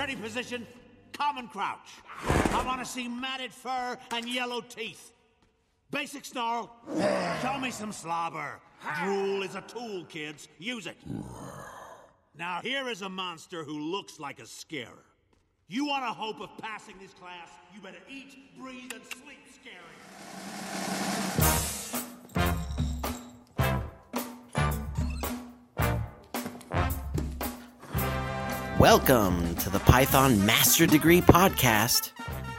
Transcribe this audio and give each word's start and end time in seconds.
Ready 0.00 0.16
position, 0.16 0.66
common 1.12 1.46
crouch. 1.48 1.90
I 2.24 2.62
want 2.64 2.80
to 2.80 2.86
see 2.86 3.06
matted 3.06 3.52
fur 3.52 3.98
and 4.12 4.26
yellow 4.26 4.62
teeth. 4.62 5.12
Basic 5.90 6.24
snarl. 6.24 6.74
Show 7.42 7.58
me 7.58 7.70
some 7.70 7.92
slobber. 7.92 8.60
Drool 9.02 9.42
is 9.42 9.56
a 9.56 9.60
tool, 9.60 10.06
kids. 10.06 10.48
Use 10.58 10.86
it. 10.86 10.96
Now, 12.34 12.60
here 12.62 12.88
is 12.88 13.02
a 13.02 13.10
monster 13.10 13.62
who 13.62 13.78
looks 13.78 14.18
like 14.18 14.40
a 14.40 14.46
scarer. 14.46 15.04
You 15.68 15.84
want 15.84 16.04
a 16.04 16.14
hope 16.14 16.40
of 16.40 16.48
passing 16.56 16.94
this 16.98 17.12
class, 17.12 17.50
you 17.74 17.82
better 17.82 17.98
eat, 18.08 18.58
breathe, 18.58 18.94
and 18.94 19.02
sleep 19.04 19.40
scary. 19.52 20.89
Welcome 28.80 29.56
to 29.56 29.68
the 29.68 29.78
Python 29.80 30.46
Master 30.46 30.86
Degree 30.86 31.20
Podcast, 31.20 32.12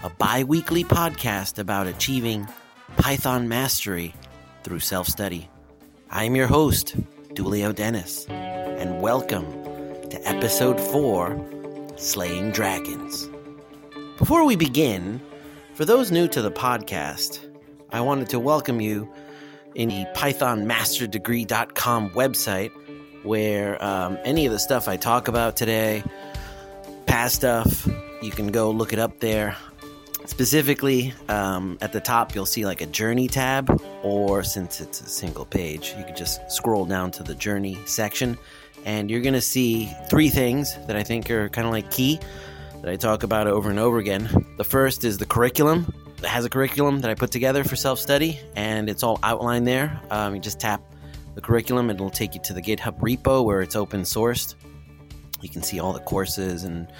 a 0.04 0.10
bi 0.12 0.44
weekly 0.44 0.84
podcast 0.84 1.58
about 1.58 1.88
achieving 1.88 2.48
Python 2.98 3.48
mastery 3.48 4.14
through 4.64 4.82
self 4.82 5.08
study. 5.08 5.50
I 6.12 6.26
am 6.26 6.36
your 6.36 6.46
host, 6.46 6.96
Dulio 7.34 7.74
Dennis, 7.74 8.28
and 8.30 9.02
welcome 9.02 9.52
to 10.12 10.22
episode 10.30 10.80
4 10.80 11.94
Slaying 11.96 12.52
Dragons. 12.52 13.28
Before 14.20 14.46
we 14.46 14.56
begin, 14.56 15.20
for 15.74 15.86
those 15.86 16.12
new 16.12 16.28
to 16.28 16.44
the 16.44 16.52
podcast, 16.52 17.40
I 17.90 18.02
wanted 18.02 18.30
to 18.30 18.40
welcome 18.40 18.80
you 18.80 19.12
in 19.74 19.90
the 19.90 20.06
pythonmasterdegree.com 20.14 22.12
website 22.12 22.72
where 23.24 23.84
um, 23.84 24.18
any 24.24 24.46
of 24.46 24.52
the 24.52 24.60
stuff 24.60 24.88
I 24.88 24.98
talk 24.98 25.28
about 25.28 25.56
today, 25.56 26.04
past 27.06 27.36
stuff, 27.36 27.88
you 28.22 28.32
can 28.32 28.48
go 28.48 28.72
look 28.72 28.94
it 28.94 29.00
up 29.00 29.20
there. 29.20 29.56
Specifically, 30.26 31.14
um, 31.28 31.78
at 31.82 31.92
the 31.94 32.00
top, 32.00 32.36
you'll 32.36 32.46
see 32.46 32.66
like 32.66 32.82
a 32.82 32.86
journey 32.86 33.28
tab, 33.28 33.82
or 34.04 34.44
since 34.44 34.80
it's 34.80 35.02
a 35.02 35.10
single 35.10 35.46
page, 35.46 35.94
you 35.98 36.06
can 36.06 36.16
just 36.16 36.40
scroll 36.50 36.86
down 36.86 37.12
to 37.12 37.24
the 37.24 37.36
journey 37.36 37.78
section, 37.86 38.38
and 38.86 39.10
you're 39.10 39.22
going 39.22 39.34
to 39.34 39.42
see 39.42 39.92
three 40.10 40.30
things 40.30 40.76
that 40.88 40.96
I 40.96 41.04
think 41.04 41.30
are 41.32 41.50
kind 41.50 41.68
of 41.68 41.74
like 41.74 41.90
key 41.92 42.20
that 42.82 42.90
I 42.90 42.96
talk 42.96 43.24
about 43.24 43.48
over 43.48 43.70
and 43.70 43.80
over 43.80 43.98
again. 43.98 44.46
The 44.58 44.64
first 44.64 45.04
is 45.04 45.18
the 45.18 45.26
curriculum. 45.26 45.94
It 46.20 46.26
has 46.26 46.46
a 46.46 46.50
curriculum 46.50 47.02
that 47.02 47.10
I 47.10 47.16
put 47.16 47.32
together 47.32 47.64
for 47.64 47.76
self 47.76 48.00
study, 48.00 48.40
and 48.56 48.90
it's 48.90 49.04
all 49.04 49.20
outlined 49.24 49.68
there. 49.68 50.00
Um, 50.12 50.36
you 50.36 50.42
just 50.42 50.60
tap 50.60 50.82
the 51.36 51.42
curriculum, 51.42 51.90
it'll 51.90 52.10
take 52.10 52.36
you 52.36 52.42
to 52.42 52.54
the 52.54 52.62
GitHub 52.62 53.00
repo 53.00 53.44
where 53.44 53.62
it's 53.62 53.76
open 53.76 54.02
sourced. 54.02 54.56
You 55.42 55.50
can 55.50 55.64
see 55.64 55.80
all 55.80 55.94
the 55.94 56.00
courses 56.00 56.64
and 56.64 56.92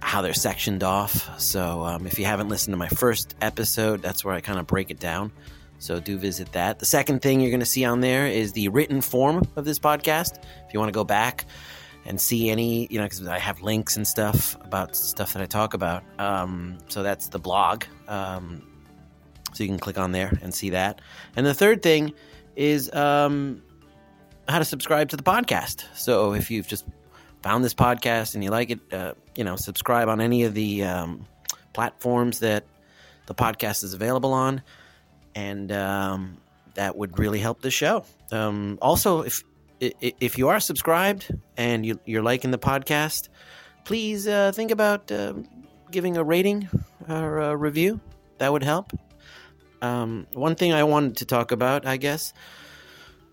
how 0.00 0.20
they're 0.20 0.34
sectioned 0.34 0.82
off. 0.82 1.40
So, 1.40 1.82
um, 1.84 2.06
if 2.06 2.18
you 2.18 2.26
haven't 2.26 2.48
listened 2.48 2.72
to 2.72 2.76
my 2.76 2.88
first 2.88 3.34
episode, 3.40 4.02
that's 4.02 4.24
where 4.24 4.34
I 4.34 4.40
kind 4.40 4.58
of 4.58 4.66
break 4.66 4.90
it 4.90 5.00
down. 5.00 5.32
So, 5.78 5.98
do 5.98 6.18
visit 6.18 6.52
that. 6.52 6.78
The 6.78 6.86
second 6.86 7.22
thing 7.22 7.40
you're 7.40 7.50
going 7.50 7.60
to 7.60 7.66
see 7.66 7.84
on 7.84 8.00
there 8.00 8.26
is 8.26 8.52
the 8.52 8.68
written 8.68 9.00
form 9.00 9.48
of 9.56 9.64
this 9.64 9.78
podcast. 9.78 10.38
If 10.66 10.74
you 10.74 10.78
want 10.78 10.88
to 10.88 10.94
go 10.94 11.04
back 11.04 11.46
and 12.04 12.20
see 12.20 12.50
any, 12.50 12.86
you 12.90 12.98
know, 12.98 13.04
because 13.04 13.26
I 13.26 13.38
have 13.38 13.62
links 13.62 13.96
and 13.96 14.06
stuff 14.06 14.56
about 14.60 14.94
stuff 14.94 15.32
that 15.32 15.42
I 15.42 15.46
talk 15.46 15.72
about. 15.72 16.02
Um, 16.18 16.78
so, 16.88 17.02
that's 17.02 17.28
the 17.28 17.38
blog. 17.38 17.84
Um, 18.06 18.62
so, 19.54 19.64
you 19.64 19.68
can 19.68 19.78
click 19.78 19.98
on 19.98 20.12
there 20.12 20.38
and 20.42 20.54
see 20.54 20.70
that. 20.70 21.00
And 21.34 21.46
the 21.46 21.54
third 21.54 21.82
thing 21.82 22.12
is 22.56 22.92
um, 22.92 23.62
how 24.48 24.58
to 24.58 24.64
subscribe 24.64 25.10
to 25.10 25.16
the 25.16 25.22
podcast. 25.22 25.84
So 25.94 26.34
if 26.34 26.50
you've 26.50 26.68
just 26.68 26.84
found 27.42 27.64
this 27.64 27.74
podcast 27.74 28.34
and 28.34 28.44
you 28.44 28.50
like 28.50 28.70
it, 28.70 28.80
uh, 28.92 29.14
you 29.36 29.44
know, 29.44 29.56
subscribe 29.56 30.08
on 30.08 30.20
any 30.20 30.44
of 30.44 30.54
the 30.54 30.84
um, 30.84 31.26
platforms 31.72 32.40
that 32.40 32.64
the 33.26 33.34
podcast 33.34 33.84
is 33.84 33.94
available 33.94 34.32
on, 34.32 34.62
and 35.34 35.72
um, 35.72 36.38
that 36.74 36.96
would 36.96 37.18
really 37.18 37.38
help 37.38 37.60
the 37.60 37.70
show. 37.70 38.04
Um, 38.30 38.78
also, 38.80 39.22
if 39.22 39.44
if 39.80 40.38
you 40.38 40.48
are 40.48 40.60
subscribed 40.60 41.30
and 41.56 41.84
you, 41.84 41.98
are 42.16 42.22
liking 42.22 42.50
the 42.50 42.58
podcast, 42.58 43.28
please 43.84 44.26
uh, 44.26 44.52
think 44.52 44.70
about 44.70 45.10
uh, 45.10 45.34
giving 45.90 46.16
a 46.16 46.24
rating 46.24 46.68
or 47.08 47.40
a 47.40 47.56
review. 47.56 48.00
That 48.38 48.52
would 48.52 48.62
help. 48.62 48.92
Um, 49.82 50.26
one 50.32 50.54
thing 50.54 50.72
I 50.72 50.84
wanted 50.84 51.18
to 51.18 51.24
talk 51.24 51.52
about, 51.52 51.86
I 51.86 51.96
guess, 51.96 52.32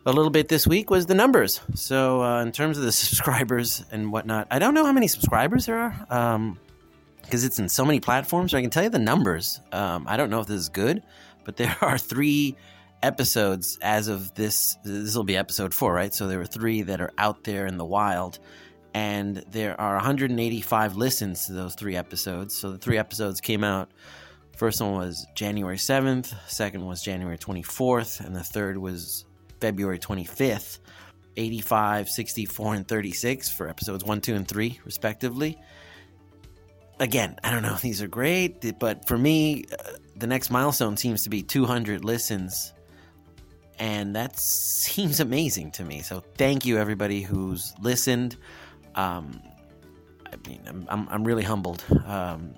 a 0.05 0.11
little 0.11 0.31
bit 0.31 0.47
this 0.47 0.65
week 0.65 0.89
was 0.89 1.05
the 1.05 1.15
numbers. 1.15 1.61
So, 1.75 2.23
uh, 2.23 2.41
in 2.41 2.51
terms 2.51 2.77
of 2.77 2.83
the 2.83 2.91
subscribers 2.91 3.85
and 3.91 4.11
whatnot, 4.11 4.47
I 4.51 4.59
don't 4.59 4.73
know 4.73 4.85
how 4.85 4.91
many 4.91 5.07
subscribers 5.07 5.65
there 5.65 5.77
are 5.77 5.91
because 5.99 6.35
um, 6.35 6.57
it's 7.31 7.59
in 7.59 7.69
so 7.69 7.85
many 7.85 7.99
platforms. 7.99 8.53
I 8.53 8.61
can 8.61 8.69
tell 8.69 8.83
you 8.83 8.89
the 8.89 8.99
numbers. 8.99 9.61
Um, 9.71 10.05
I 10.07 10.17
don't 10.17 10.29
know 10.29 10.39
if 10.39 10.47
this 10.47 10.59
is 10.59 10.69
good, 10.69 11.03
but 11.45 11.57
there 11.57 11.75
are 11.81 11.97
three 11.97 12.55
episodes 13.03 13.77
as 13.81 14.07
of 14.07 14.33
this. 14.35 14.77
This 14.83 15.15
will 15.15 15.23
be 15.23 15.37
episode 15.37 15.73
four, 15.73 15.93
right? 15.93 16.13
So, 16.13 16.27
there 16.27 16.39
were 16.39 16.45
three 16.45 16.81
that 16.83 17.01
are 17.01 17.11
out 17.17 17.43
there 17.43 17.65
in 17.65 17.77
the 17.77 17.85
wild. 17.85 18.39
And 18.93 19.37
there 19.49 19.79
are 19.79 19.95
185 19.95 20.97
listens 20.97 21.45
to 21.45 21.53
those 21.53 21.75
three 21.75 21.95
episodes. 21.95 22.57
So 22.57 22.73
the 22.73 22.77
three 22.77 22.97
episodes 22.97 23.39
came 23.39 23.63
out 23.63 23.89
First 24.61 24.79
one 24.79 24.93
was 24.93 25.25
January 25.33 25.77
7th, 25.77 26.35
second 26.47 26.85
was 26.85 27.01
January 27.01 27.39
24th, 27.39 28.23
and 28.23 28.35
the 28.35 28.43
third 28.43 28.77
was 28.77 29.25
February 29.59 29.97
25th. 29.97 30.77
85, 31.35 32.07
64, 32.07 32.75
and 32.75 32.87
36 32.87 33.49
for 33.49 33.67
episodes 33.67 34.03
1, 34.03 34.21
2, 34.21 34.35
and 34.35 34.47
3, 34.47 34.79
respectively. 34.85 35.57
Again, 36.99 37.37
I 37.43 37.49
don't 37.49 37.63
know 37.63 37.73
if 37.73 37.81
these 37.81 38.03
are 38.03 38.07
great, 38.07 38.77
but 38.77 39.07
for 39.07 39.17
me, 39.17 39.65
uh, 39.71 39.93
the 40.15 40.27
next 40.27 40.51
milestone 40.51 40.95
seems 40.95 41.23
to 41.23 41.31
be 41.31 41.41
200 41.41 42.05
listens. 42.05 42.71
And 43.79 44.15
that 44.15 44.37
seems 44.39 45.19
amazing 45.19 45.71
to 45.71 45.83
me. 45.83 46.03
So 46.03 46.23
thank 46.37 46.67
you, 46.67 46.77
everybody 46.77 47.23
who's 47.23 47.73
listened. 47.81 48.37
Um, 48.93 49.41
I 50.31 50.35
mean, 50.47 50.61
I'm, 50.67 50.85
I'm, 50.87 51.09
I'm 51.09 51.23
really 51.23 51.41
humbled. 51.41 51.83
Um, 52.05 52.53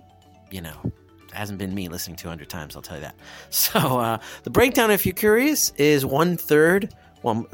you 0.51 0.59
know, 0.59 0.91
hasn't 1.33 1.59
been 1.59 1.73
me 1.73 1.89
listening 1.89 2.15
200 2.15 2.49
times, 2.49 2.75
I'll 2.75 2.81
tell 2.81 2.97
you 2.97 3.01
that. 3.01 3.15
So 3.49 3.79
uh, 3.79 4.19
the 4.43 4.49
breakdown, 4.49 4.91
if 4.91 5.05
you're 5.05 5.13
curious, 5.13 5.71
is 5.77 6.05
one 6.05 6.37
third. 6.37 6.93
Well, 7.21 7.47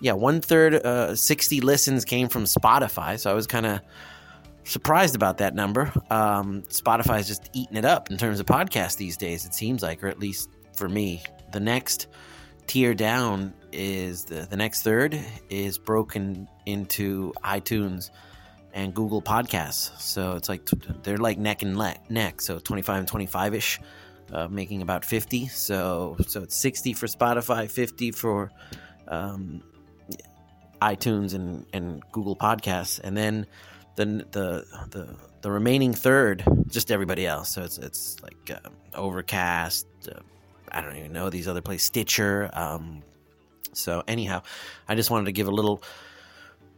yeah, 0.00 0.12
one 0.12 0.40
third, 0.40 0.74
uh, 0.74 1.14
60 1.14 1.60
listens 1.60 2.04
came 2.04 2.28
from 2.28 2.44
Spotify. 2.44 3.18
So 3.18 3.30
I 3.30 3.34
was 3.34 3.46
kind 3.46 3.66
of 3.66 3.80
surprised 4.64 5.14
about 5.14 5.38
that 5.38 5.54
number. 5.54 5.92
Um, 6.10 6.62
Spotify 6.62 7.20
is 7.20 7.28
just 7.28 7.50
eating 7.52 7.76
it 7.76 7.84
up 7.84 8.10
in 8.10 8.18
terms 8.18 8.40
of 8.40 8.46
podcasts 8.46 8.96
these 8.96 9.16
days, 9.16 9.44
it 9.44 9.54
seems 9.54 9.82
like, 9.82 10.02
or 10.02 10.08
at 10.08 10.18
least 10.18 10.50
for 10.74 10.88
me. 10.88 11.22
The 11.52 11.60
next 11.60 12.08
tier 12.66 12.94
down 12.94 13.54
is 13.72 14.24
the, 14.24 14.46
the 14.48 14.56
next 14.56 14.82
third 14.82 15.18
is 15.48 15.78
broken 15.78 16.48
into 16.66 17.32
iTunes 17.44 18.10
and 18.76 18.94
Google 18.94 19.22
Podcasts. 19.22 19.98
So 19.98 20.36
it's 20.36 20.50
like 20.50 20.66
they're 21.02 21.16
like 21.16 21.38
neck 21.38 21.62
and 21.62 21.76
neck. 22.10 22.42
So 22.42 22.58
25 22.58 22.98
and 22.98 23.08
25 23.08 23.54
ish, 23.54 23.80
uh, 24.30 24.48
making 24.48 24.82
about 24.82 25.04
50. 25.04 25.48
So 25.48 26.16
so 26.28 26.42
it's 26.42 26.54
60 26.54 26.92
for 26.92 27.06
Spotify, 27.06 27.68
50 27.68 28.12
for 28.12 28.52
um, 29.08 29.62
iTunes 30.82 31.34
and, 31.34 31.64
and 31.72 32.02
Google 32.12 32.36
Podcasts, 32.36 33.00
and 33.02 33.16
then 33.16 33.46
the 33.96 34.04
the 34.30 34.66
the 34.90 35.16
the 35.40 35.50
remaining 35.50 35.94
third, 35.94 36.44
just 36.68 36.92
everybody 36.92 37.26
else. 37.26 37.54
So 37.54 37.62
it's 37.62 37.78
it's 37.78 38.22
like 38.22 38.50
uh, 38.50 38.68
Overcast. 38.94 39.86
Uh, 40.06 40.20
I 40.70 40.82
don't 40.82 40.96
even 40.96 41.14
know 41.14 41.30
these 41.30 41.48
other 41.48 41.62
places, 41.62 41.86
Stitcher. 41.86 42.50
Um, 42.52 43.02
so 43.72 44.02
anyhow, 44.06 44.42
I 44.86 44.96
just 44.96 45.10
wanted 45.10 45.26
to 45.26 45.32
give 45.32 45.48
a 45.48 45.50
little 45.50 45.82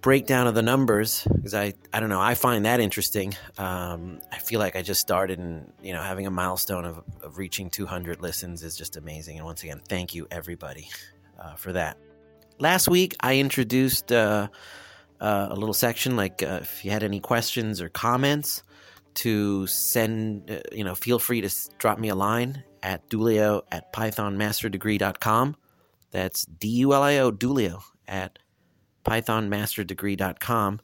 breakdown 0.00 0.46
of 0.46 0.54
the 0.54 0.62
numbers 0.62 1.24
because 1.24 1.54
I, 1.54 1.74
I 1.92 2.00
don't 2.00 2.08
know 2.08 2.20
I 2.20 2.34
find 2.34 2.64
that 2.64 2.80
interesting. 2.80 3.34
Um, 3.56 4.20
I 4.30 4.38
feel 4.38 4.60
like 4.60 4.76
I 4.76 4.82
just 4.82 5.00
started 5.00 5.38
and 5.38 5.72
you 5.82 5.92
know 5.92 6.02
having 6.02 6.26
a 6.26 6.30
milestone 6.30 6.84
of, 6.84 7.02
of 7.22 7.38
reaching 7.38 7.70
200 7.70 8.20
listens 8.20 8.62
is 8.62 8.76
just 8.76 8.96
amazing. 8.96 9.36
And 9.36 9.44
once 9.44 9.62
again, 9.62 9.80
thank 9.88 10.14
you 10.14 10.26
everybody 10.30 10.88
uh, 11.38 11.54
for 11.54 11.72
that. 11.72 11.98
Last 12.58 12.88
week 12.88 13.16
I 13.20 13.38
introduced 13.38 14.12
uh, 14.12 14.48
uh, 15.20 15.48
a 15.50 15.54
little 15.54 15.74
section 15.74 16.16
like 16.16 16.42
uh, 16.42 16.60
if 16.62 16.84
you 16.84 16.90
had 16.90 17.02
any 17.02 17.20
questions 17.20 17.80
or 17.80 17.88
comments 17.88 18.62
to 19.14 19.66
send 19.66 20.50
uh, 20.50 20.60
you 20.72 20.84
know 20.84 20.94
feel 20.94 21.18
free 21.18 21.40
to 21.40 21.50
drop 21.78 21.98
me 21.98 22.08
a 22.08 22.14
line 22.14 22.62
at 22.82 23.08
dulio 23.08 23.62
at 23.72 23.92
pythonmasterdegree.com. 23.92 25.56
That's 26.10 26.46
D 26.46 26.68
U 26.68 26.94
L 26.94 27.02
I 27.02 27.18
O 27.18 27.30
Dulio 27.30 27.82
at 28.06 28.38
pythonmasterdegree.com. 29.04 30.80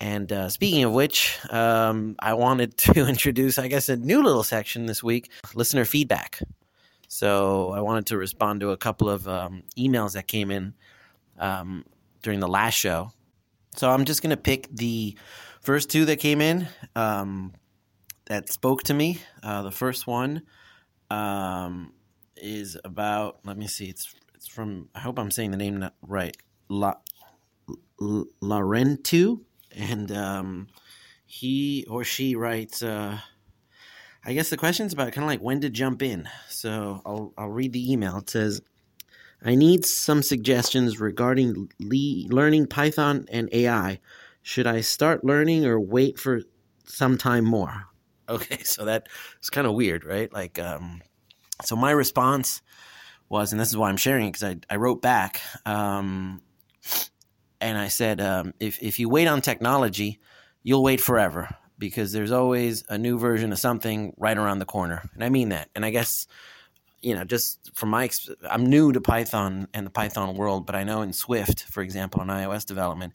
And 0.00 0.32
uh, 0.32 0.48
speaking 0.48 0.84
of 0.84 0.92
which, 0.92 1.38
um, 1.50 2.16
I 2.18 2.34
wanted 2.34 2.76
to 2.78 3.06
introduce, 3.06 3.58
I 3.58 3.68
guess, 3.68 3.88
a 3.88 3.96
new 3.96 4.22
little 4.22 4.42
section 4.42 4.86
this 4.86 5.02
week 5.02 5.30
listener 5.54 5.84
feedback. 5.84 6.40
So 7.08 7.70
I 7.70 7.80
wanted 7.80 8.06
to 8.06 8.16
respond 8.16 8.60
to 8.60 8.70
a 8.70 8.76
couple 8.76 9.08
of 9.08 9.28
um, 9.28 9.62
emails 9.78 10.14
that 10.14 10.26
came 10.26 10.50
in 10.50 10.74
um, 11.38 11.84
during 12.22 12.40
the 12.40 12.48
last 12.48 12.74
show. 12.74 13.12
So 13.76 13.90
I'm 13.90 14.04
just 14.04 14.22
going 14.22 14.30
to 14.30 14.36
pick 14.36 14.68
the 14.74 15.16
first 15.60 15.90
two 15.90 16.04
that 16.06 16.18
came 16.18 16.40
in 16.40 16.68
um, 16.96 17.52
that 18.26 18.50
spoke 18.50 18.82
to 18.84 18.94
me. 18.94 19.20
Uh, 19.42 19.62
the 19.62 19.70
first 19.70 20.06
one 20.06 20.42
um, 21.10 21.92
is 22.36 22.76
about. 22.84 23.38
Let 23.44 23.56
me 23.56 23.66
see. 23.66 23.86
It's 23.86 24.14
it's 24.34 24.46
from. 24.46 24.88
I 24.94 25.00
hope 25.00 25.18
I'm 25.18 25.30
saying 25.30 25.50
the 25.50 25.56
name 25.56 25.88
right. 26.02 26.36
La 26.68 26.94
Larentu, 28.00 29.40
and 29.76 30.10
um, 30.12 30.68
he 31.26 31.86
or 31.88 32.04
she 32.04 32.34
writes. 32.36 32.82
Uh, 32.82 33.18
I 34.26 34.32
guess 34.32 34.48
the 34.48 34.56
question's 34.56 34.94
about 34.94 35.12
kind 35.12 35.24
of 35.24 35.28
like 35.28 35.40
when 35.40 35.60
to 35.60 35.68
jump 35.68 36.02
in. 36.02 36.28
So 36.48 37.02
I'll 37.04 37.32
I'll 37.36 37.50
read 37.50 37.72
the 37.72 37.92
email. 37.92 38.16
It 38.18 38.30
says, 38.30 38.62
"I 39.44 39.54
need 39.54 39.84
some 39.84 40.22
suggestions 40.22 40.98
regarding 40.98 41.70
le- 41.78 42.34
learning 42.34 42.68
Python 42.68 43.26
and 43.30 43.48
AI. 43.52 44.00
Should 44.42 44.66
I 44.66 44.80
start 44.80 45.24
learning 45.24 45.66
or 45.66 45.78
wait 45.78 46.18
for 46.18 46.40
some 46.86 47.18
time 47.18 47.44
more?" 47.44 47.86
Okay, 48.26 48.62
so 48.62 48.86
that 48.86 49.06
is 49.42 49.50
kind 49.50 49.66
of 49.66 49.74
weird, 49.74 50.02
right? 50.02 50.32
Like, 50.32 50.58
um, 50.58 51.02
so 51.62 51.76
my 51.76 51.90
response 51.90 52.62
was, 53.28 53.52
and 53.52 53.60
this 53.60 53.68
is 53.68 53.76
why 53.76 53.90
I'm 53.90 53.98
sharing 53.98 54.28
it 54.28 54.32
because 54.32 54.44
I 54.44 54.56
I 54.70 54.76
wrote 54.76 55.02
back, 55.02 55.42
um, 55.66 56.40
and 57.64 57.78
I 57.78 57.88
said, 57.88 58.20
um, 58.20 58.52
if 58.60 58.82
if 58.82 58.98
you 58.98 59.08
wait 59.08 59.26
on 59.26 59.40
technology, 59.40 60.20
you'll 60.62 60.82
wait 60.82 61.00
forever 61.00 61.48
because 61.78 62.12
there's 62.12 62.30
always 62.30 62.84
a 62.90 62.98
new 62.98 63.18
version 63.18 63.52
of 63.52 63.58
something 63.58 64.12
right 64.18 64.36
around 64.36 64.58
the 64.58 64.66
corner. 64.66 65.08
And 65.14 65.24
I 65.24 65.30
mean 65.30 65.48
that. 65.48 65.70
And 65.74 65.84
I 65.84 65.90
guess, 65.90 66.26
you 67.00 67.14
know, 67.14 67.24
just 67.24 67.74
from 67.74 67.88
my, 67.88 68.10
I'm 68.48 68.66
new 68.66 68.92
to 68.92 69.00
Python 69.00 69.66
and 69.72 69.86
the 69.86 69.90
Python 69.90 70.36
world, 70.36 70.66
but 70.66 70.74
I 70.74 70.84
know 70.84 71.02
in 71.02 71.12
Swift, 71.12 71.64
for 71.64 71.82
example, 71.82 72.20
in 72.20 72.28
iOS 72.28 72.66
development, 72.66 73.14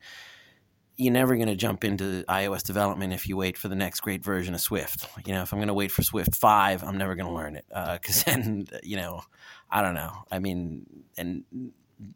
you're 0.98 1.14
never 1.14 1.36
going 1.36 1.48
to 1.48 1.56
jump 1.56 1.84
into 1.86 2.26
iOS 2.28 2.64
development 2.64 3.14
if 3.14 3.30
you 3.30 3.38
wait 3.38 3.58
for 3.58 3.70
the 3.70 3.76
next 3.76 4.02
great 4.02 4.24
version 4.24 4.54
of 4.54 4.62
Swift. 4.62 5.08
You 5.26 5.34
know, 5.34 5.44
if 5.44 5.54
I'm 5.54 5.60
going 5.60 5.70
to 5.70 5.74
wait 5.74 5.92
for 5.92 6.02
Swift 6.02 6.36
5, 6.36 6.84
I'm 6.84 6.98
never 6.98 7.16
going 7.16 7.28
to 7.28 7.34
learn 7.34 7.56
it. 7.56 7.66
Because 7.70 8.22
uh, 8.24 8.24
then, 8.32 8.68
you 8.84 8.98
know, 8.98 9.22
I 9.70 9.82
don't 9.82 9.96
know. 9.96 10.12
I 10.32 10.40
mean, 10.40 10.86
and 11.18 11.44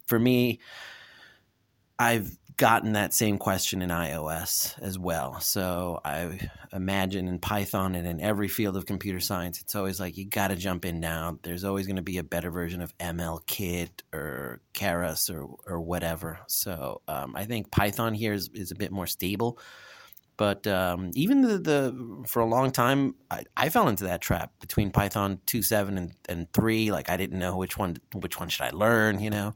for 0.08 0.20
me, 0.20 0.60
I've 2.00 2.38
gotten 2.57 2.94
that 2.94 3.13
same 3.13 3.38
question 3.38 3.81
in 3.81 3.90
iOS 3.90 4.80
as 4.80 5.00
well. 5.00 5.40
So 5.40 6.00
I 6.06 6.40
imagine 6.72 7.28
in 7.28 7.40
Python 7.40 7.95
and 7.95 8.07
in 8.07 8.22
every 8.22 8.48
field 8.48 8.78
of 8.78 8.86
computer 8.86 9.19
science, 9.19 9.60
it's 9.60 9.75
always 9.75 10.00
like 10.00 10.18
you 10.18 10.25
got 10.25 10.50
to 10.50 10.56
jump 10.56 10.86
in 10.86 11.00
now. 11.00 11.40
There's 11.42 11.63
always 11.63 11.88
going 11.88 11.95
to 11.95 12.04
be 12.04 12.18
a 12.18 12.24
better 12.24 12.51
version 12.51 12.81
of 12.81 12.95
ML 13.00 13.45
kit 13.45 14.04
or 14.13 14.62
Keras 14.74 15.34
or 15.34 15.48
or 15.66 15.81
whatever. 15.81 16.40
So 16.48 17.01
um, 17.07 17.36
I 17.36 17.45
think 17.45 17.72
Python 17.72 18.13
here 18.13 18.34
is, 18.34 18.50
is 18.54 18.72
a 18.72 18.75
bit 18.75 18.92
more 18.92 19.07
stable. 19.07 19.60
But 20.36 20.66
um, 20.66 21.12
even 21.13 21.42
the, 21.42 21.57
the 21.60 22.24
for 22.28 22.42
a 22.42 22.46
long 22.46 22.72
time, 22.72 23.16
I, 23.30 23.44
I, 23.56 23.69
fell 23.69 23.88
into 23.88 24.06
that 24.06 24.19
trap 24.19 24.51
between 24.60 24.89
Python 24.89 25.39
two 25.46 25.62
seven 25.62 25.96
and, 25.98 26.13
and 26.28 26.51
three. 26.54 26.92
Like 26.92 27.10
I 27.10 27.18
didn't 27.18 27.38
know 27.38 27.56
which 27.56 27.78
one 27.78 27.98
which 28.13 28.39
one 28.39 28.50
should 28.50 28.63
I 28.63 28.72
learn, 28.72 29.19
you 29.19 29.30
know. 29.30 29.54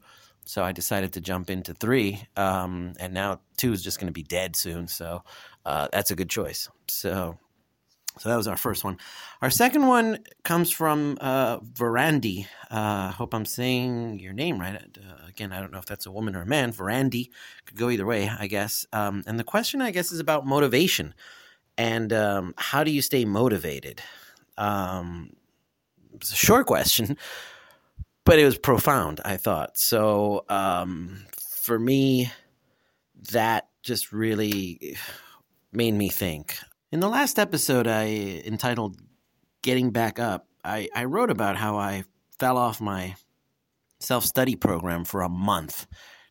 So 0.48 0.64
I 0.64 0.72
decided 0.72 1.12
to 1.14 1.22
jump 1.22 1.50
into 1.50 1.74
three, 1.74 2.24
um, 2.38 2.94
and 3.02 3.14
now 3.14 3.42
two 3.58 3.74
is 3.74 3.84
just 3.84 4.00
going 4.00 4.08
to 4.08 4.14
be 4.14 4.24
dead 4.24 4.56
soon. 4.56 4.88
So 4.88 5.24
uh, 5.66 5.90
that's 5.92 6.10
a 6.10 6.16
good 6.16 6.30
choice. 6.30 6.70
So, 6.88 7.38
so 8.18 8.30
that 8.30 8.38
was 8.38 8.48
our 8.48 8.56
first 8.56 8.86
one. 8.86 8.98
Our 9.42 9.50
second 9.50 9.88
one 9.88 10.20
comes 10.44 10.72
from 10.72 11.18
uh, 11.20 11.60
Verandi. 11.60 12.48
Uh, 12.72 13.12
hope 13.12 13.34
I'm 13.34 13.46
saying 13.46 14.20
your 14.20 14.32
name 14.32 14.58
right. 14.58 14.76
Uh, 14.76 15.28
again, 15.28 15.52
I 15.52 15.60
don't 15.60 15.74
know 15.74 15.80
if 15.80 15.86
that's 15.86 16.06
a 16.06 16.12
woman 16.12 16.34
or 16.34 16.44
a 16.44 16.46
man. 16.46 16.72
Verandi 16.72 17.30
could 17.66 17.78
go 17.78 17.90
either 17.90 18.06
way, 18.06 18.30
I 18.30 18.48
guess. 18.48 18.86
Um, 18.94 19.26
and 19.28 19.38
the 19.38 19.44
question, 19.44 19.82
I 19.82 19.92
guess, 19.92 20.14
is 20.14 20.22
about 20.22 20.48
motivation 20.48 21.14
and 21.78 22.14
um, 22.14 22.54
how 22.58 22.86
do 22.86 22.92
you 22.92 23.02
stay 23.02 23.26
motivated. 23.26 24.02
Um, 24.58 25.34
it's 26.14 26.32
a 26.32 26.36
short 26.38 26.68
question 26.68 27.18
but 28.28 28.40
it 28.40 28.46
was 28.46 28.58
profound. 28.58 29.22
I 29.24 29.38
thought 29.38 29.78
so. 29.78 30.44
Um, 30.50 31.26
for 31.62 31.80
me, 31.80 32.30
that 33.32 33.70
just 33.84 34.12
really 34.12 34.98
made 35.72 35.94
me 35.94 36.10
think. 36.10 36.58
In 36.92 37.00
the 37.00 37.08
last 37.08 37.40
episode, 37.40 37.88
I 37.88 38.44
entitled 38.46 38.98
"Getting 39.62 39.92
Back 39.92 40.20
Up," 40.20 40.46
I, 40.64 40.90
I 40.94 41.06
wrote 41.06 41.32
about 41.32 41.56
how 41.56 41.78
I 41.78 42.04
fell 42.38 42.58
off 42.58 42.82
my 42.82 43.16
self 44.02 44.26
study 44.26 44.58
program 44.58 45.06
for 45.06 45.22
a 45.22 45.30
month. 45.30 45.88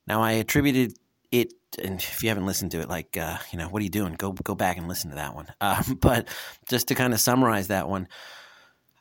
Now, 0.07 0.23
I 0.23 0.33
attributed 0.33 0.99
it, 1.33 1.55
and 1.83 1.99
if 1.99 2.23
you 2.23 2.29
haven't 2.29 2.47
listened 2.47 2.73
to 2.73 2.81
it, 2.81 2.91
like 2.91 3.17
uh, 3.17 3.39
you 3.51 3.59
know, 3.59 3.69
what 3.69 3.81
are 3.81 3.85
you 3.85 3.91
doing? 3.91 4.13
Go 4.19 4.33
go 4.33 4.55
back 4.55 4.77
and 4.77 4.87
listen 4.87 5.09
to 5.11 5.17
that 5.17 5.35
one. 5.35 5.47
Uh, 5.63 5.83
but 6.01 6.29
just 6.69 6.89
to 6.89 6.95
kind 6.95 7.15
of 7.15 7.21
summarize 7.21 7.69
that 7.69 7.89
one, 7.89 8.07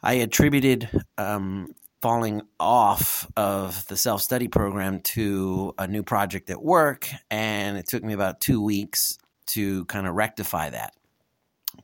I 0.01 0.13
attributed 0.13 0.89
um, 1.17 1.73
falling 2.05 2.43
off 2.59 3.27
of 3.35 3.83
the 3.87 3.97
self 3.97 4.21
study 4.21 4.47
program 4.47 4.99
to 4.99 5.73
a 5.79 5.87
new 5.87 6.03
project 6.03 6.51
at 6.51 6.61
work. 6.61 7.09
And 7.31 7.79
it 7.79 7.87
took 7.87 8.03
me 8.03 8.13
about 8.13 8.39
two 8.39 8.61
weeks 8.61 9.17
to 9.47 9.85
kind 9.85 10.05
of 10.05 10.13
rectify 10.13 10.69
that. 10.69 10.93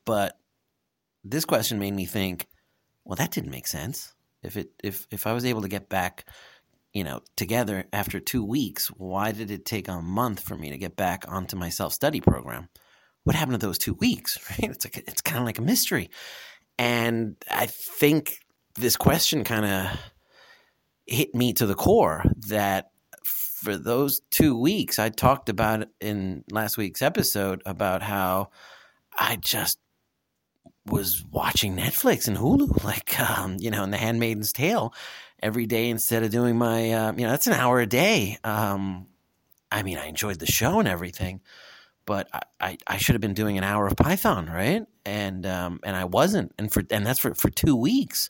But 0.05 0.37
this 1.23 1.43
question 1.43 1.79
made 1.79 1.95
me 1.95 2.05
think, 2.05 2.45
well, 3.03 3.15
that 3.15 3.31
didn't 3.31 3.49
make 3.49 3.65
sense. 3.65 4.13
If 4.43 4.57
it 4.57 4.69
if 4.83 5.07
if 5.09 5.25
I 5.25 5.33
was 5.33 5.43
able 5.43 5.63
to 5.63 5.67
get 5.67 5.89
back, 5.89 6.25
you 6.93 7.03
know, 7.03 7.21
together 7.35 7.85
after 7.91 8.19
two 8.19 8.45
weeks, 8.45 8.89
why 8.89 9.31
did 9.31 9.49
it 9.49 9.65
take 9.65 9.87
a 9.87 10.03
month 10.03 10.41
for 10.41 10.55
me 10.55 10.69
to 10.69 10.77
get 10.77 10.95
back 10.95 11.25
onto 11.27 11.57
my 11.57 11.69
self 11.69 11.93
study 11.93 12.21
program? 12.21 12.69
What 13.23 13.35
happened 13.35 13.59
to 13.59 13.65
those 13.65 13.79
two 13.79 13.95
weeks? 13.95 14.37
Right? 14.51 14.69
It's 14.69 14.85
like 14.85 14.97
it's 14.97 15.23
kind 15.23 15.39
of 15.39 15.45
like 15.45 15.57
a 15.57 15.63
mystery, 15.63 16.11
and 16.77 17.37
I 17.49 17.65
think 17.65 18.37
this 18.75 18.95
question 18.95 19.43
kind 19.43 19.65
of 19.65 19.99
hit 21.05 21.33
me 21.35 21.53
to 21.53 21.65
the 21.65 21.75
core 21.75 22.23
that 22.47 22.91
for 23.23 23.77
those 23.77 24.21
two 24.31 24.57
weeks, 24.57 24.97
I 24.97 25.09
talked 25.09 25.49
about 25.49 25.87
in 25.99 26.43
last 26.51 26.77
week's 26.77 27.01
episode 27.01 27.61
about 27.65 28.01
how 28.01 28.49
I 29.17 29.35
just 29.35 29.79
was 30.87 31.23
watching 31.31 31.75
Netflix 31.75 32.27
and 32.27 32.37
Hulu, 32.37 32.83
like, 32.83 33.19
um, 33.19 33.57
you 33.59 33.69
know, 33.69 33.83
in 33.83 33.91
The 33.91 33.97
Handmaid's 33.97 34.51
Tale 34.51 34.93
every 35.41 35.65
day 35.65 35.89
instead 35.89 36.23
of 36.23 36.31
doing 36.31 36.57
my, 36.57 36.91
uh, 36.91 37.13
you 37.13 37.23
know, 37.23 37.31
that's 37.31 37.47
an 37.47 37.53
hour 37.53 37.79
a 37.79 37.85
day. 37.85 38.37
Um, 38.43 39.07
I 39.71 39.83
mean, 39.83 39.97
I 39.97 40.07
enjoyed 40.07 40.39
the 40.39 40.45
show 40.45 40.79
and 40.79 40.87
everything, 40.87 41.41
but 42.05 42.27
I, 42.33 42.41
I, 42.59 42.77
I, 42.87 42.97
should 42.97 43.15
have 43.15 43.21
been 43.21 43.33
doing 43.33 43.57
an 43.57 43.63
hour 43.63 43.87
of 43.87 43.95
Python, 43.95 44.47
right? 44.47 44.85
And 45.05 45.45
um, 45.45 45.79
and 45.83 45.95
I 45.95 46.05
wasn't, 46.05 46.53
and 46.59 46.71
for 46.71 46.83
and 46.91 47.05
that's 47.05 47.19
for 47.19 47.33
for 47.33 47.49
two 47.49 47.75
weeks. 47.75 48.29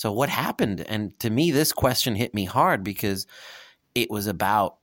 So 0.00 0.10
what 0.10 0.30
happened? 0.30 0.80
And 0.88 1.18
to 1.20 1.28
me, 1.28 1.50
this 1.50 1.74
question 1.74 2.14
hit 2.14 2.32
me 2.32 2.46
hard 2.46 2.82
because 2.82 3.26
it 3.94 4.10
was 4.10 4.26
about 4.26 4.78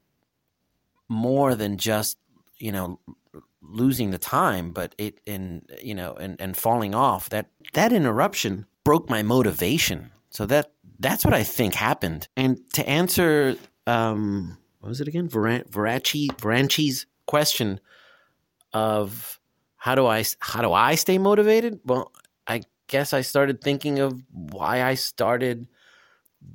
more 1.09 1.55
than 1.55 1.77
just 1.77 2.19
you 2.59 2.71
know 2.71 2.99
losing 3.63 4.11
the 4.11 4.19
time, 4.19 4.69
but 4.69 4.93
it 4.99 5.19
in 5.25 5.63
you 5.81 5.95
know 5.95 6.13
and 6.13 6.39
and 6.39 6.55
falling 6.55 6.93
off. 6.93 7.29
That 7.29 7.49
that 7.73 7.91
interruption 7.91 8.67
broke 8.83 9.09
my 9.09 9.23
motivation. 9.23 10.11
So 10.29 10.45
that 10.45 10.71
that's 10.99 11.25
what 11.25 11.33
I 11.33 11.41
think 11.41 11.73
happened. 11.73 12.27
And 12.37 12.59
to 12.73 12.87
answer, 12.87 13.55
um, 13.87 14.59
what 14.81 14.89
was 14.89 15.01
it 15.01 15.07
again? 15.07 15.29
Verachi 15.29 16.27
Verachi's 16.27 17.07
question 17.25 17.79
of 18.71 19.39
how 19.77 19.95
do 19.95 20.05
I 20.05 20.25
how 20.41 20.61
do 20.61 20.73
I 20.73 20.93
stay 20.93 21.17
motivated? 21.17 21.79
Well, 21.85 22.11
guess 22.87 23.13
I 23.13 23.21
started 23.21 23.61
thinking 23.61 23.99
of 23.99 24.23
why 24.31 24.83
I 24.83 24.95
started 24.95 25.67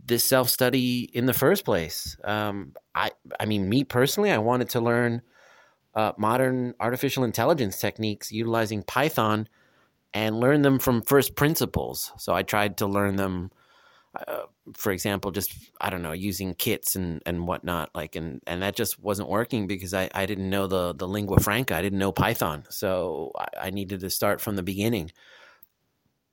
this 0.06 0.24
self 0.24 0.48
study 0.48 1.10
in 1.12 1.26
the 1.26 1.34
first 1.34 1.64
place. 1.64 2.16
Um, 2.24 2.74
I, 2.94 3.10
I 3.38 3.46
mean, 3.46 3.68
me 3.68 3.84
personally, 3.84 4.30
I 4.30 4.38
wanted 4.38 4.70
to 4.70 4.80
learn 4.80 5.22
uh, 5.94 6.12
modern 6.16 6.74
artificial 6.80 7.24
intelligence 7.24 7.78
techniques 7.78 8.32
utilizing 8.32 8.82
Python 8.82 9.48
and 10.14 10.40
learn 10.40 10.62
them 10.62 10.78
from 10.78 11.02
first 11.02 11.34
principles. 11.34 12.12
So 12.18 12.34
I 12.34 12.42
tried 12.42 12.78
to 12.78 12.86
learn 12.86 13.16
them, 13.16 13.50
uh, 14.14 14.42
for 14.74 14.92
example, 14.92 15.30
just 15.30 15.52
I 15.80 15.90
don't 15.90 16.02
know, 16.02 16.12
using 16.12 16.54
kits 16.54 16.96
and 16.96 17.22
and 17.26 17.46
whatnot. 17.46 17.90
Like, 17.94 18.16
and 18.16 18.40
and 18.46 18.62
that 18.62 18.76
just 18.76 18.98
wasn't 18.98 19.28
working 19.28 19.66
because 19.66 19.94
I 19.94 20.10
I 20.14 20.26
didn't 20.26 20.50
know 20.50 20.66
the 20.66 20.94
the 20.94 21.08
lingua 21.08 21.40
franca. 21.40 21.76
I 21.76 21.82
didn't 21.82 21.98
know 21.98 22.12
Python, 22.12 22.64
so 22.68 23.32
I, 23.38 23.66
I 23.66 23.70
needed 23.70 24.00
to 24.00 24.10
start 24.10 24.40
from 24.40 24.56
the 24.56 24.62
beginning. 24.62 25.10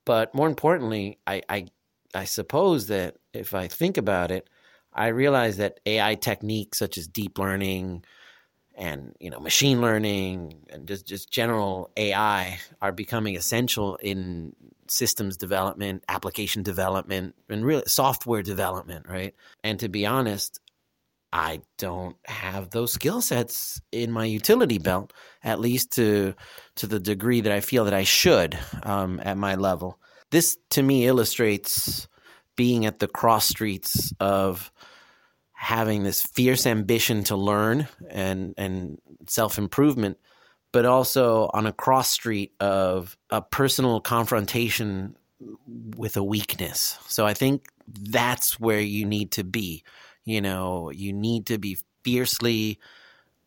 But 0.05 0.33
more 0.33 0.47
importantly, 0.47 1.19
I, 1.27 1.41
I, 1.49 1.67
I 2.13 2.25
suppose 2.25 2.87
that 2.87 3.17
if 3.33 3.53
I 3.53 3.67
think 3.67 3.97
about 3.97 4.31
it, 4.31 4.49
I 4.93 5.07
realize 5.07 5.57
that 5.57 5.79
AI 5.85 6.15
techniques 6.15 6.79
such 6.79 6.97
as 6.97 7.07
deep 7.07 7.37
learning 7.37 8.03
and 8.75 9.13
you 9.19 9.29
know 9.29 9.39
machine 9.39 9.81
learning 9.81 10.65
and 10.69 10.87
just, 10.87 11.05
just 11.05 11.29
general 11.29 11.91
AI 11.97 12.59
are 12.81 12.91
becoming 12.91 13.35
essential 13.35 13.97
in 13.97 14.55
systems 14.87 15.37
development, 15.37 16.03
application 16.07 16.63
development, 16.63 17.35
and 17.47 17.63
really 17.63 17.83
software 17.85 18.41
development, 18.41 19.05
right? 19.07 19.35
And 19.63 19.79
to 19.79 19.89
be 19.89 20.05
honest, 20.05 20.59
I 21.31 21.61
don't 21.77 22.15
have 22.25 22.71
those 22.71 22.93
skill 22.93 23.21
sets 23.21 23.79
in 23.91 24.11
my 24.11 24.25
utility 24.25 24.79
belt, 24.79 25.13
at 25.43 25.59
least 25.59 25.91
to 25.93 26.33
to 26.75 26.87
the 26.87 26.99
degree 26.99 27.41
that 27.41 27.51
I 27.51 27.59
feel 27.59 27.85
that 27.85 27.93
I 27.93 28.03
should 28.03 28.57
um, 28.83 29.19
at 29.23 29.37
my 29.37 29.55
level. 29.55 29.99
This 30.31 30.57
to 30.71 30.81
me 30.81 31.05
illustrates 31.05 32.07
being 32.55 32.85
at 32.85 32.99
the 32.99 33.07
cross 33.07 33.47
streets 33.47 34.11
of 34.19 34.71
having 35.53 36.03
this 36.03 36.21
fierce 36.21 36.65
ambition 36.65 37.23
to 37.25 37.35
learn 37.35 37.87
and 38.09 38.53
and 38.57 38.97
self 39.27 39.57
improvement, 39.57 40.17
but 40.71 40.85
also 40.85 41.49
on 41.53 41.67
a 41.67 41.73
cross 41.73 42.09
street 42.09 42.53
of 42.59 43.17
a 43.29 43.41
personal 43.41 44.01
confrontation 44.01 45.15
with 45.95 46.17
a 46.17 46.23
weakness. 46.23 46.97
So 47.07 47.25
I 47.25 47.33
think 47.33 47.67
that's 47.87 48.59
where 48.59 48.79
you 48.79 49.05
need 49.05 49.31
to 49.33 49.43
be. 49.43 49.83
You 50.29 50.41
know, 50.41 50.91
you 50.91 51.11
need 51.11 51.47
to 51.47 51.57
be 51.57 51.77
fiercely 52.03 52.79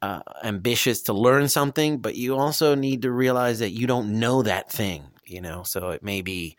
uh, 0.02 0.20
ambitious 0.42 1.02
to 1.02 1.12
learn 1.12 1.48
something, 1.48 1.98
but 1.98 2.16
you 2.16 2.36
also 2.36 2.74
need 2.74 3.02
to 3.02 3.12
realize 3.12 3.60
that 3.60 3.70
you 3.70 3.86
don't 3.86 4.18
know 4.18 4.42
that 4.42 4.70
thing. 4.70 5.04
You 5.24 5.40
know, 5.40 5.62
so 5.62 5.90
it 5.90 6.02
may 6.02 6.22
be 6.22 6.56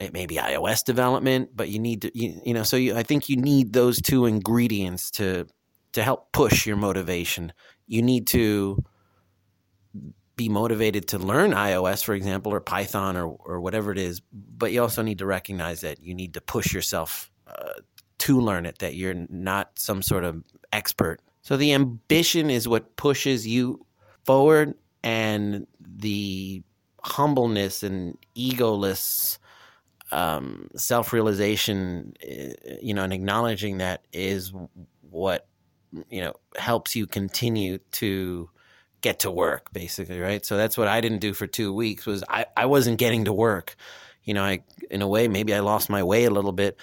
it 0.00 0.12
may 0.12 0.26
be 0.26 0.36
iOS 0.36 0.82
development, 0.82 1.50
but 1.54 1.68
you 1.68 1.78
need 1.78 2.02
to 2.02 2.18
you, 2.18 2.40
you 2.44 2.54
know. 2.54 2.62
So 2.62 2.76
you, 2.76 2.96
I 2.96 3.02
think 3.02 3.28
you 3.28 3.36
need 3.36 3.74
those 3.74 4.00
two 4.00 4.24
ingredients 4.24 5.10
to 5.12 5.46
to 5.92 6.02
help 6.02 6.32
push 6.32 6.66
your 6.66 6.76
motivation. 6.76 7.52
You 7.86 8.02
need 8.02 8.28
to 8.28 8.82
be 10.36 10.48
motivated 10.48 11.08
to 11.08 11.18
learn 11.18 11.50
iOS, 11.50 12.02
for 12.02 12.14
example, 12.14 12.54
or 12.54 12.60
Python 12.60 13.16
or, 13.16 13.26
or 13.26 13.60
whatever 13.60 13.92
it 13.92 13.98
is. 13.98 14.22
But 14.32 14.72
you 14.72 14.80
also 14.80 15.02
need 15.02 15.18
to 15.18 15.26
recognize 15.26 15.82
that 15.82 16.02
you 16.02 16.14
need 16.14 16.34
to 16.34 16.40
push 16.40 16.72
yourself 16.72 17.30
uh, 17.46 17.80
to 18.28 18.38
learn 18.38 18.66
it, 18.66 18.78
that 18.80 18.94
you're 18.94 19.26
not 19.30 19.70
some 19.78 20.02
sort 20.02 20.22
of 20.22 20.44
expert. 20.70 21.18
So 21.40 21.56
the 21.56 21.72
ambition 21.72 22.50
is 22.50 22.68
what 22.68 22.94
pushes 22.96 23.46
you 23.46 23.86
forward, 24.26 24.74
and 25.02 25.66
the 25.80 26.62
humbleness 27.02 27.82
and 27.82 28.18
egoless 28.36 29.38
um, 30.12 30.68
self 30.76 31.14
realization, 31.14 32.12
uh, 32.22 32.52
you 32.82 32.92
know, 32.92 33.02
and 33.02 33.14
acknowledging 33.14 33.78
that 33.78 34.04
is 34.12 34.52
what, 35.08 35.46
you 36.10 36.20
know, 36.20 36.34
helps 36.56 36.94
you 36.94 37.06
continue 37.06 37.78
to 37.92 38.50
get 39.00 39.20
to 39.20 39.30
work 39.30 39.72
basically 39.72 40.18
right 40.18 40.44
so 40.44 40.56
that's 40.56 40.76
what 40.76 40.88
i 40.88 41.00
didn't 41.00 41.20
do 41.20 41.32
for 41.32 41.46
two 41.46 41.72
weeks 41.72 42.04
was 42.04 42.24
i, 42.28 42.44
I 42.56 42.66
wasn't 42.66 42.98
getting 42.98 43.26
to 43.26 43.32
work 43.32 43.76
you 44.24 44.34
know 44.34 44.42
i 44.42 44.64
in 44.90 45.02
a 45.02 45.06
way 45.06 45.28
maybe 45.28 45.54
i 45.54 45.60
lost 45.60 45.88
my 45.88 46.02
way 46.02 46.24
a 46.24 46.30
little 46.30 46.50
bit 46.50 46.76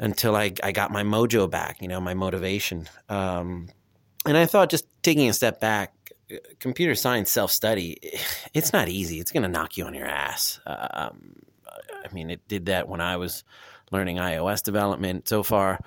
until 0.00 0.34
i, 0.34 0.52
I 0.62 0.72
got 0.72 0.90
my 0.90 1.04
mojo 1.04 1.48
back 1.48 1.80
you 1.80 1.86
know 1.86 2.00
my 2.00 2.14
motivation 2.14 2.88
um, 3.08 3.68
and 4.26 4.36
i 4.36 4.46
thought 4.46 4.70
just 4.70 4.86
taking 5.02 5.28
a 5.28 5.32
step 5.32 5.60
back 5.60 5.94
computer 6.58 6.96
science 6.96 7.30
self-study 7.30 7.98
it's 8.54 8.72
not 8.72 8.88
easy 8.88 9.20
it's 9.20 9.30
going 9.30 9.44
to 9.44 9.48
knock 9.48 9.76
you 9.76 9.84
on 9.84 9.94
your 9.94 10.06
ass 10.06 10.58
um, 10.66 11.36
i 12.04 12.12
mean 12.12 12.30
it 12.30 12.40
did 12.48 12.66
that 12.66 12.88
when 12.88 13.00
i 13.00 13.16
was 13.16 13.44
learning 13.92 14.16
ios 14.16 14.62
development 14.62 15.28
so 15.28 15.44
far 15.44 15.78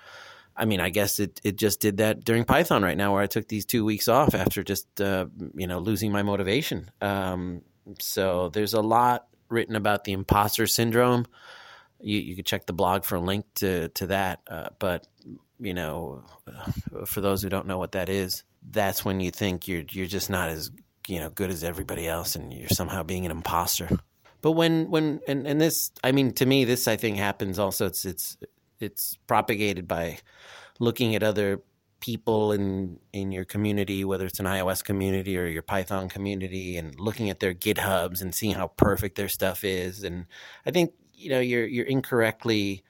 I 0.55 0.65
mean, 0.65 0.79
I 0.79 0.89
guess 0.89 1.19
it, 1.19 1.41
it 1.43 1.55
just 1.57 1.79
did 1.79 1.97
that 1.97 2.23
during 2.23 2.43
Python 2.43 2.83
right 2.83 2.97
now, 2.97 3.13
where 3.13 3.23
I 3.23 3.27
took 3.27 3.47
these 3.47 3.65
two 3.65 3.83
weeks 3.83 4.07
off 4.07 4.35
after 4.35 4.63
just 4.63 5.01
uh, 5.01 5.25
you 5.55 5.67
know 5.67 5.79
losing 5.79 6.11
my 6.11 6.21
motivation. 6.21 6.91
Um, 7.01 7.63
so 7.99 8.49
there's 8.49 8.73
a 8.73 8.81
lot 8.81 9.27
written 9.49 9.75
about 9.75 10.03
the 10.03 10.13
imposter 10.13 10.67
syndrome. 10.67 11.25
You, 12.03 12.19
you 12.19 12.35
could 12.35 12.45
check 12.45 12.65
the 12.65 12.73
blog 12.73 13.03
for 13.03 13.15
a 13.15 13.19
link 13.19 13.45
to 13.55 13.89
to 13.89 14.07
that. 14.07 14.41
Uh, 14.47 14.69
but 14.79 15.07
you 15.59 15.73
know, 15.73 16.23
for 17.05 17.21
those 17.21 17.41
who 17.41 17.49
don't 17.49 17.67
know 17.67 17.77
what 17.77 17.93
that 17.93 18.09
is, 18.09 18.43
that's 18.71 19.05
when 19.05 19.19
you 19.19 19.31
think 19.31 19.67
you're 19.67 19.83
you're 19.89 20.07
just 20.07 20.29
not 20.29 20.49
as 20.49 20.71
you 21.07 21.19
know 21.19 21.29
good 21.29 21.49
as 21.49 21.63
everybody 21.63 22.07
else, 22.07 22.35
and 22.35 22.53
you're 22.53 22.69
somehow 22.69 23.03
being 23.03 23.25
an 23.25 23.31
imposter. 23.31 23.89
But 24.41 24.51
when 24.51 24.89
when 24.89 25.21
and, 25.27 25.47
and 25.47 25.59
this, 25.59 25.91
I 26.03 26.11
mean, 26.11 26.33
to 26.33 26.45
me, 26.45 26.65
this 26.65 26.87
I 26.87 26.97
think 26.97 27.17
happens 27.17 27.59
also. 27.59 27.85
It's 27.85 28.05
it's 28.05 28.37
it's 28.79 29.17
propagated 29.25 29.87
by 29.87 30.19
looking 30.79 31.15
at 31.15 31.23
other 31.23 31.61
people 32.01 32.51
in 32.51 32.99
in 33.13 33.31
your 33.31 33.45
community, 33.45 34.03
whether 34.03 34.25
it's 34.25 34.41
an 34.41 34.45
iOS 34.45 34.83
community 34.83 35.37
or 35.37 35.45
your 35.45 35.61
Python 35.61 36.09
community, 36.09 36.75
and 36.77 36.99
looking 36.99 37.29
at 37.29 37.39
their 37.39 37.53
GitHubs 37.53 38.21
and 38.21 38.35
seeing 38.35 38.55
how 38.55 38.67
perfect 38.67 39.15
their 39.15 39.29
stuff 39.29 39.63
is. 39.63 40.03
And 40.03 40.25
I 40.65 40.71
think 40.71 40.91
you 41.13 41.29
know 41.29 41.39
you're 41.39 41.65
you're 41.65 41.85
incorrectly 41.85 42.83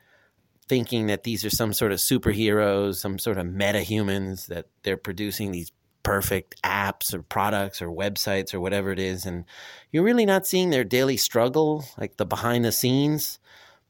thinking 0.67 1.07
that 1.07 1.23
these 1.23 1.43
are 1.43 1.49
some 1.49 1.73
sort 1.73 1.91
of 1.91 1.99
superheroes, 1.99 2.95
some 2.95 3.19
sort 3.19 3.37
of 3.37 3.45
meta 3.45 3.81
humans 3.81 4.47
that 4.47 4.67
they're 4.83 4.97
producing 4.97 5.51
these 5.51 5.71
perfect 6.03 6.61
apps 6.63 7.13
or 7.13 7.21
products 7.21 7.81
or 7.81 7.87
websites 7.87 8.53
or 8.53 8.59
whatever 8.59 8.91
it 8.91 8.99
is 8.99 9.25
and 9.25 9.45
you're 9.89 10.03
really 10.03 10.25
not 10.25 10.45
seeing 10.45 10.69
their 10.69 10.83
daily 10.83 11.15
struggle 11.15 11.85
like 11.97 12.17
the 12.17 12.25
behind 12.25 12.65
the 12.65 12.73
scenes 12.73 13.39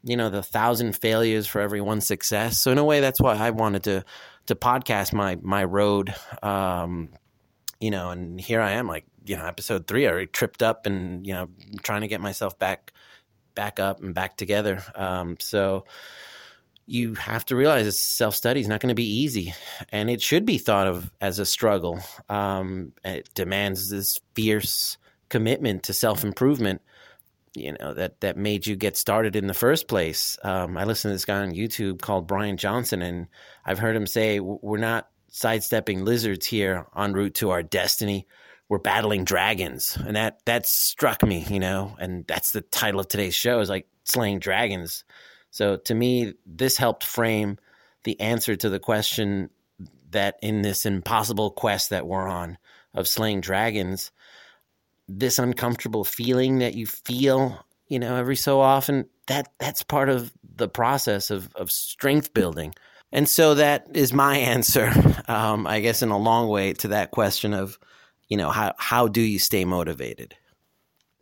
you 0.03 0.17
know 0.17 0.29
the 0.29 0.43
thousand 0.43 0.95
failures 0.95 1.47
for 1.47 1.61
every 1.61 1.81
one 1.81 2.01
success. 2.01 2.59
So 2.59 2.71
in 2.71 2.77
a 2.77 2.83
way, 2.83 2.99
that's 2.99 3.21
why 3.21 3.35
I 3.35 3.49
wanted 3.49 3.83
to 3.83 4.03
to 4.47 4.55
podcast 4.55 5.13
my 5.13 5.37
my 5.41 5.63
road. 5.63 6.13
Um, 6.43 7.09
you 7.79 7.91
know, 7.91 8.11
and 8.11 8.39
here 8.39 8.61
I 8.61 8.73
am, 8.73 8.87
like 8.87 9.05
you 9.25 9.37
know, 9.37 9.45
episode 9.45 9.87
three. 9.87 10.05
I 10.05 10.11
already 10.11 10.27
tripped 10.27 10.61
up 10.61 10.85
and 10.85 11.25
you 11.25 11.33
know, 11.33 11.49
trying 11.81 12.01
to 12.01 12.07
get 12.07 12.21
myself 12.21 12.59
back 12.59 12.92
back 13.55 13.79
up 13.79 14.01
and 14.01 14.13
back 14.13 14.37
together. 14.37 14.83
Um, 14.95 15.37
so 15.39 15.85
you 16.85 17.15
have 17.15 17.45
to 17.45 17.55
realize 17.55 17.99
self 17.99 18.35
study 18.35 18.59
is 18.59 18.67
not 18.67 18.81
going 18.81 18.89
to 18.89 18.95
be 18.95 19.21
easy, 19.21 19.53
and 19.89 20.09
it 20.09 20.21
should 20.21 20.45
be 20.45 20.57
thought 20.57 20.87
of 20.87 21.11
as 21.21 21.39
a 21.39 21.45
struggle. 21.45 21.99
Um, 22.29 22.93
it 23.03 23.29
demands 23.33 23.89
this 23.89 24.19
fierce 24.35 24.97
commitment 25.29 25.83
to 25.83 25.93
self 25.93 26.23
improvement 26.23 26.81
you 27.55 27.75
know 27.79 27.93
that 27.93 28.19
that 28.21 28.37
made 28.37 28.65
you 28.65 28.75
get 28.75 28.97
started 28.97 29.35
in 29.35 29.47
the 29.47 29.53
first 29.53 29.87
place. 29.87 30.37
Um, 30.43 30.77
I 30.77 30.85
listened 30.85 31.11
to 31.11 31.15
this 31.15 31.25
guy 31.25 31.39
on 31.39 31.53
YouTube 31.53 32.01
called 32.01 32.27
Brian 32.27 32.57
Johnson, 32.57 33.01
and 33.01 33.27
I've 33.65 33.79
heard 33.79 33.95
him 33.95 34.07
say, 34.07 34.39
"We're 34.39 34.77
not 34.77 35.09
sidestepping 35.29 36.05
lizards 36.05 36.45
here 36.45 36.85
en 36.95 37.13
route 37.13 37.35
to 37.35 37.51
our 37.51 37.63
destiny. 37.63 38.27
We're 38.69 38.79
battling 38.79 39.25
dragons," 39.25 39.97
and 39.97 40.15
that 40.15 40.39
that 40.45 40.65
struck 40.65 41.23
me, 41.23 41.45
you 41.49 41.59
know. 41.59 41.95
And 41.99 42.25
that's 42.27 42.51
the 42.51 42.61
title 42.61 42.99
of 42.99 43.07
today's 43.07 43.35
show 43.35 43.59
is 43.59 43.69
like 43.69 43.87
slaying 44.03 44.39
dragons. 44.39 45.03
So 45.51 45.77
to 45.77 45.93
me, 45.93 46.33
this 46.45 46.77
helped 46.77 47.03
frame 47.03 47.59
the 48.03 48.19
answer 48.19 48.55
to 48.55 48.69
the 48.69 48.79
question 48.79 49.49
that 50.11 50.37
in 50.41 50.61
this 50.61 50.85
impossible 50.85 51.51
quest 51.51 51.89
that 51.91 52.07
we're 52.07 52.27
on 52.27 52.57
of 52.93 53.07
slaying 53.07 53.41
dragons 53.41 54.11
this 55.07 55.39
uncomfortable 55.39 56.03
feeling 56.03 56.59
that 56.59 56.75
you 56.75 56.85
feel, 56.85 57.65
you 57.87 57.99
know, 57.99 58.15
every 58.15 58.35
so 58.35 58.59
often, 58.59 59.07
that 59.27 59.51
that's 59.59 59.83
part 59.83 60.09
of 60.09 60.33
the 60.55 60.67
process 60.67 61.29
of, 61.29 61.53
of 61.55 61.71
strength 61.71 62.33
building. 62.33 62.73
And 63.11 63.27
so 63.27 63.55
that 63.55 63.87
is 63.93 64.13
my 64.13 64.37
answer, 64.53 64.91
um, 65.27 65.67
I 65.67 65.79
guess, 65.79 66.01
in 66.01 66.09
a 66.09 66.17
long 66.17 66.47
way 66.47 66.73
to 66.73 66.89
that 66.89 67.11
question 67.11 67.53
of, 67.53 67.77
you 68.27 68.37
know, 68.37 68.49
how, 68.49 68.73
how 68.77 69.07
do 69.07 69.21
you 69.21 69.39
stay 69.39 69.65
motivated? 69.65 70.35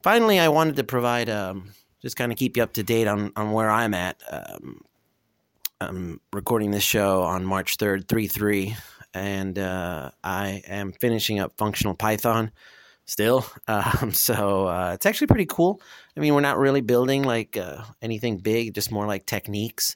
Finally, 0.04 0.40
I 0.40 0.48
wanted 0.50 0.78
to 0.78 0.84
provide, 0.84 1.30
um, 1.30 1.72
just 2.02 2.16
kind 2.16 2.32
of 2.32 2.38
keep 2.38 2.58
you 2.58 2.64
up 2.64 2.74
to 2.74 2.84
date 2.84 3.08
on, 3.08 3.32
on 3.36 3.52
where 3.52 3.70
I'm 3.70 3.94
at. 3.94 4.22
Um, 4.30 4.82
I'm 5.80 6.22
recording 6.32 6.72
this 6.72 6.84
show 6.84 7.24
on 7.24 7.44
March 7.44 7.78
3rd, 7.78 8.08
3 8.08 8.28
3, 8.28 8.76
and 9.14 9.58
uh, 9.58 10.12
I 10.24 10.62
am 10.68 10.92
finishing 10.92 11.40
up 11.40 11.54
Functional 11.58 11.96
Python 11.96 12.52
still. 13.06 13.46
Um, 13.68 14.12
so 14.12 14.68
uh, 14.68 14.92
it's 14.94 15.06
actually 15.06 15.28
pretty 15.28 15.46
cool. 15.46 15.82
I 16.18 16.20
mean, 16.20 16.34
we're 16.34 16.42
not 16.42 16.58
really 16.58 16.82
building 16.82 17.24
like 17.24 17.56
uh, 17.56 17.84
anything 18.02 18.38
big, 18.38 18.74
just 18.74 18.92
more 18.92 19.08
like 19.08 19.26
techniques, 19.26 19.96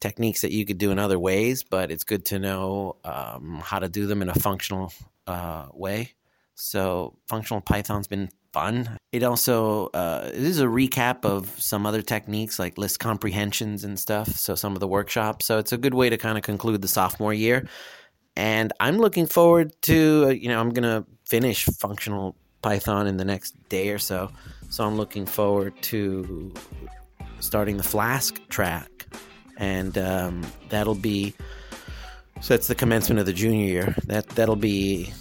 techniques 0.00 0.40
that 0.40 0.50
you 0.50 0.66
could 0.66 0.78
do 0.78 0.90
in 0.90 0.98
other 0.98 1.18
ways. 1.18 1.62
But 1.62 1.92
it's 1.92 2.02
good 2.02 2.24
to 2.26 2.40
know 2.40 2.96
um, 3.04 3.62
how 3.64 3.78
to 3.78 3.88
do 3.88 4.06
them 4.06 4.22
in 4.22 4.28
a 4.28 4.34
functional 4.34 4.92
uh, 5.28 5.68
way. 5.72 6.14
So 6.56 7.16
functional 7.28 7.60
Python's 7.60 8.08
been 8.08 8.28
fun. 8.52 8.98
It 9.12 9.22
also 9.22 9.86
uh, 9.88 10.30
it 10.32 10.42
is 10.42 10.60
a 10.60 10.66
recap 10.66 11.24
of 11.24 11.48
some 11.60 11.86
other 11.86 12.02
techniques 12.02 12.58
like 12.58 12.76
list 12.76 12.98
comprehensions 12.98 13.84
and 13.84 13.98
stuff. 13.98 14.28
So 14.28 14.54
some 14.54 14.72
of 14.74 14.80
the 14.80 14.88
workshops. 14.88 15.46
So 15.46 15.58
it's 15.58 15.72
a 15.72 15.78
good 15.78 15.94
way 15.94 16.10
to 16.10 16.16
kind 16.16 16.36
of 16.36 16.42
conclude 16.42 16.82
the 16.82 16.88
sophomore 16.88 17.34
year 17.34 17.66
and 18.36 18.72
I'm 18.78 18.98
looking 18.98 19.26
forward 19.26 19.72
to 19.82 20.26
uh, 20.26 20.30
you 20.30 20.48
know 20.48 20.60
I'm 20.60 20.70
gonna 20.70 21.04
finish 21.24 21.64
functional 21.64 22.36
Python 22.62 23.06
in 23.06 23.16
the 23.16 23.24
next 23.24 23.56
day 23.68 23.90
or 23.90 23.98
so, 23.98 24.30
so 24.68 24.84
I'm 24.84 24.96
looking 24.96 25.26
forward 25.26 25.74
to 25.82 26.52
starting 27.40 27.76
the 27.76 27.82
Flask 27.82 28.40
track, 28.48 29.06
and 29.56 29.96
um, 29.98 30.46
that'll 30.68 30.94
be 30.94 31.34
so 32.40 32.54
that's 32.54 32.68
the 32.68 32.74
commencement 32.74 33.18
of 33.18 33.26
the 33.26 33.32
junior 33.32 33.66
year. 33.66 33.94
That 34.06 34.28
that'll 34.30 34.56
be 34.56 35.12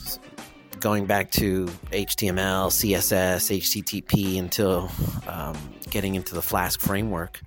going 0.85 1.07
back 1.07 1.31
to 1.31 1.65
HTML, 1.89 2.69
CSS, 2.69 3.57
HTTP 3.57 4.37
until 4.37 4.91
um, 5.27 5.57
getting 5.89 6.13
into 6.13 6.35
the 6.35 6.43
Flask 6.43 6.79
framework, 6.79 7.41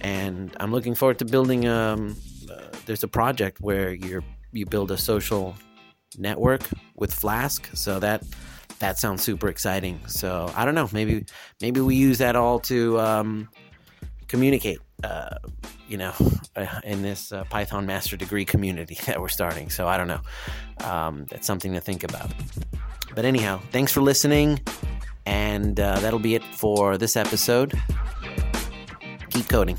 and 0.00 0.56
I'm 0.58 0.72
looking 0.72 0.94
forward 0.94 1.18
to 1.18 1.26
building. 1.26 1.68
Um, 1.68 2.16
uh, 2.50 2.62
there's 2.86 3.02
a 3.02 3.08
project 3.08 3.60
where 3.60 3.92
you're 3.92 4.24
you 4.52 4.64
build 4.64 4.90
a 4.90 4.96
social 4.96 5.54
network 6.16 6.62
with 6.96 7.12
Flask. 7.12 7.68
So 7.74 8.00
that 8.00 8.24
that 8.78 8.98
sounds 8.98 9.22
super 9.22 9.48
exciting. 9.48 10.00
So 10.06 10.50
I 10.56 10.64
don't 10.64 10.74
know. 10.74 10.88
Maybe 10.90 11.26
maybe 11.60 11.82
we 11.82 11.94
use 11.94 12.16
that 12.18 12.36
all 12.36 12.58
to 12.60 12.98
um, 12.98 13.50
communicate. 14.28 14.78
Uh, 15.04 15.36
you 15.88 15.98
know, 15.98 16.12
uh, 16.56 16.80
in 16.84 17.02
this 17.02 17.32
uh, 17.32 17.44
Python 17.44 17.86
master 17.86 18.16
degree 18.16 18.44
community 18.44 18.98
that 19.06 19.20
we're 19.20 19.28
starting. 19.28 19.70
So 19.70 19.88
I 19.88 19.96
don't 19.96 20.08
know. 20.08 20.20
Um, 20.84 21.26
that's 21.28 21.46
something 21.46 21.72
to 21.72 21.80
think 21.80 22.04
about. 22.04 22.30
But 23.14 23.24
anyhow, 23.24 23.60
thanks 23.72 23.92
for 23.92 24.00
listening. 24.00 24.60
And 25.26 25.78
uh, 25.78 26.00
that'll 26.00 26.18
be 26.18 26.34
it 26.34 26.44
for 26.44 26.96
this 26.96 27.16
episode. 27.16 27.78
Keep 29.30 29.48
coding. 29.48 29.78